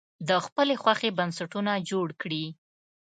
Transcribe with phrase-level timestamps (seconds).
[0.29, 2.45] د خپلې خوښې بنسټونه جوړ کړي.